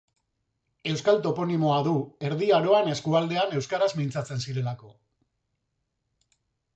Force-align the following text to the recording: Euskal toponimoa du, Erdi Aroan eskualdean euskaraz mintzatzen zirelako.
Euskal 0.91 1.19
toponimoa 1.25 1.75
du, 1.87 1.91
Erdi 2.29 2.49
Aroan 2.59 2.89
eskualdean 2.95 3.53
euskaraz 3.59 3.91
mintzatzen 3.99 4.41
zirelako. 4.47 4.91